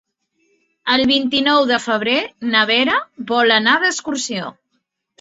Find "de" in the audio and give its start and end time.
1.73-1.79